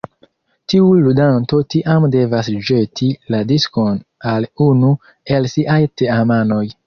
[0.71, 4.01] Tiu ludanto tiam devas ĵeti la diskon
[4.33, 4.89] al unu
[5.37, 6.65] el siaj teamanoj.